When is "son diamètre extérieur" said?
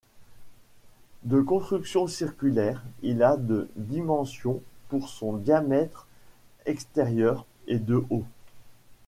5.09-7.45